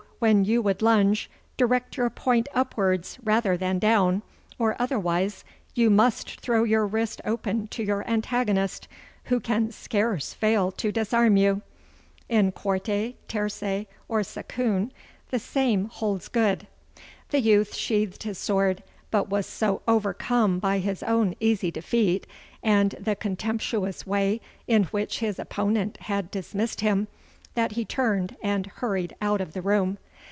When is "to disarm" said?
10.71-11.37